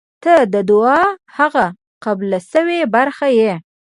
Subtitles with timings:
[0.23, 1.01] •ته د دعا
[1.37, 1.65] هغه
[2.03, 3.53] قبل شوې برخه یې.